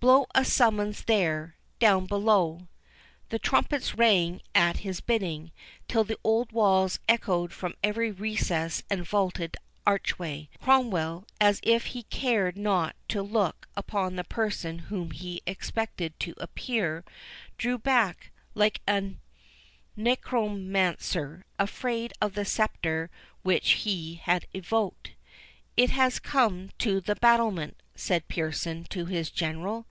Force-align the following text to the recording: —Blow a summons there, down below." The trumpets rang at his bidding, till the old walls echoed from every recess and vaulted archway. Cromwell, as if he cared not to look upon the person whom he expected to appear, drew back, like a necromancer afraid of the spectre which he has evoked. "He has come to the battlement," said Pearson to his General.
—Blow 0.00 0.26
a 0.32 0.44
summons 0.44 1.02
there, 1.06 1.56
down 1.80 2.06
below." 2.06 2.68
The 3.30 3.40
trumpets 3.40 3.96
rang 3.96 4.40
at 4.54 4.76
his 4.76 5.00
bidding, 5.00 5.50
till 5.88 6.04
the 6.04 6.16
old 6.22 6.52
walls 6.52 7.00
echoed 7.08 7.52
from 7.52 7.74
every 7.82 8.12
recess 8.12 8.84
and 8.88 9.04
vaulted 9.04 9.56
archway. 9.84 10.50
Cromwell, 10.62 11.24
as 11.40 11.58
if 11.64 11.86
he 11.86 12.04
cared 12.04 12.56
not 12.56 12.94
to 13.08 13.22
look 13.24 13.66
upon 13.76 14.14
the 14.14 14.22
person 14.22 14.78
whom 14.86 15.10
he 15.10 15.42
expected 15.48 16.16
to 16.20 16.34
appear, 16.36 17.04
drew 17.56 17.76
back, 17.76 18.30
like 18.54 18.80
a 18.86 19.16
necromancer 19.96 21.44
afraid 21.58 22.12
of 22.20 22.34
the 22.34 22.44
spectre 22.44 23.10
which 23.42 23.70
he 23.82 24.14
has 24.22 24.42
evoked. 24.54 25.10
"He 25.76 25.86
has 25.86 26.20
come 26.20 26.70
to 26.78 27.00
the 27.00 27.16
battlement," 27.16 27.76
said 27.94 28.28
Pearson 28.28 28.84
to 28.84 29.06
his 29.06 29.28
General. 29.28 29.84